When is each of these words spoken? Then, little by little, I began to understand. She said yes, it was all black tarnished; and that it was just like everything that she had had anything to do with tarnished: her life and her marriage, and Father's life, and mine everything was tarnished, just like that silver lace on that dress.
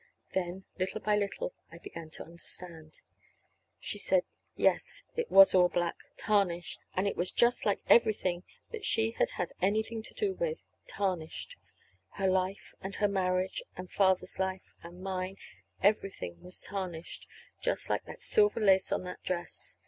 Then, 0.33 0.63
little 0.79 0.99
by 0.99 1.15
little, 1.15 1.53
I 1.71 1.77
began 1.77 2.09
to 2.13 2.23
understand. 2.23 3.01
She 3.79 3.99
said 3.99 4.23
yes, 4.55 5.03
it 5.15 5.29
was 5.29 5.53
all 5.53 5.69
black 5.69 5.95
tarnished; 6.17 6.79
and 6.95 7.05
that 7.05 7.11
it 7.11 7.15
was 7.15 7.29
just 7.31 7.67
like 7.67 7.83
everything 7.87 8.41
that 8.71 8.83
she 8.83 9.11
had 9.11 9.29
had 9.29 9.51
anything 9.61 10.01
to 10.01 10.15
do 10.15 10.33
with 10.33 10.63
tarnished: 10.87 11.55
her 12.13 12.25
life 12.27 12.73
and 12.81 12.95
her 12.95 13.07
marriage, 13.07 13.61
and 13.77 13.91
Father's 13.91 14.39
life, 14.39 14.73
and 14.81 15.03
mine 15.03 15.37
everything 15.83 16.41
was 16.41 16.63
tarnished, 16.63 17.27
just 17.61 17.87
like 17.87 18.05
that 18.05 18.23
silver 18.23 18.59
lace 18.59 18.91
on 18.91 19.03
that 19.03 19.21
dress. 19.21 19.77